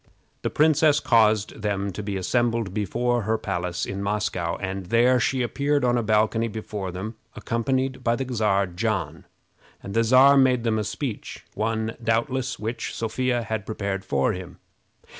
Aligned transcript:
The 0.41 0.49
princess 0.49 0.99
caused 0.99 1.61
them 1.61 1.91
to 1.91 2.01
be 2.01 2.17
assembled 2.17 2.73
before 2.73 3.21
her 3.21 3.37
palace 3.37 3.85
in 3.85 4.01
Moscow, 4.01 4.57
and 4.57 4.87
there 4.87 5.19
she 5.19 5.43
appeared 5.43 5.85
on 5.85 5.95
a 5.95 6.01
balcony 6.01 6.47
before 6.47 6.91
them, 6.91 7.17
accompanied 7.35 8.03
by 8.03 8.15
the 8.15 8.25
Czar 8.33 8.65
John; 8.65 9.25
and 9.83 9.93
the 9.93 10.03
Czar 10.03 10.37
made 10.37 10.63
them 10.63 10.79
a 10.79 10.83
speech 10.83 11.45
one, 11.53 11.95
doubtless, 12.03 12.57
which 12.57 12.95
Sophia 12.95 13.43
had 13.43 13.67
prepared 13.67 14.03
for 14.03 14.33
him. 14.33 14.57